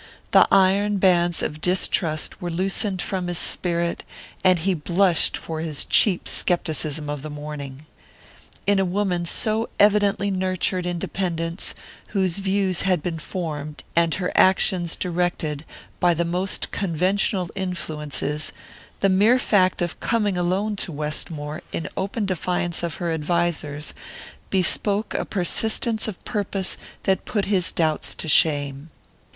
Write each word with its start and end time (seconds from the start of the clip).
The 0.31 0.47
iron 0.51 0.97
bands 0.97 1.43
of 1.43 1.61
distrust 1.61 2.41
were 2.41 2.49
loosened 2.49 3.03
from 3.03 3.27
his 3.27 3.37
spirit, 3.37 4.03
and 4.43 4.57
he 4.57 4.73
blushed 4.73 5.37
for 5.37 5.59
his 5.61 5.85
cheap 5.85 6.27
scepticism 6.27 7.07
of 7.07 7.21
the 7.21 7.29
morning. 7.29 7.85
In 8.65 8.79
a 8.79 8.83
woman 8.83 9.27
so 9.27 9.69
evidently 9.79 10.31
nurtured 10.31 10.87
in 10.87 10.97
dependence, 10.97 11.75
whose 12.07 12.39
views 12.39 12.81
had 12.81 13.03
been 13.03 13.19
formed, 13.19 13.83
and 13.95 14.15
her 14.15 14.31
actions 14.33 14.95
directed, 14.95 15.65
by 15.99 16.15
the 16.15 16.25
most 16.25 16.71
conventional 16.71 17.51
influences, 17.53 18.51
the 19.01 19.07
mere 19.09 19.37
fact 19.37 19.83
of 19.83 19.99
coming 19.99 20.35
alone 20.35 20.75
to 20.77 20.91
Westmore, 20.91 21.61
in 21.71 21.87
open 21.95 22.25
defiance 22.25 22.81
of 22.81 22.95
her 22.95 23.11
advisers, 23.11 23.93
bespoke 24.49 25.13
a 25.13 25.25
persistence 25.25 26.07
of 26.07 26.25
purpose 26.25 26.75
that 27.03 27.23
put 27.23 27.45
his 27.45 27.71
doubts 27.71 28.15
to 28.15 28.27
shame. 28.27 28.89